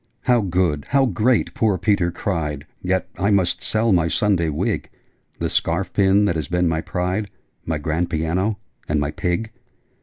[0.21, 0.85] 'How good!
[0.87, 2.65] How great!' poor Peter cried.
[2.81, 4.89] 'Yet I must sell my Sunday wig
[5.37, 7.29] The scarf pin that has been my pride
[7.67, 8.57] My grand piano
[8.89, 9.51] and my pig!'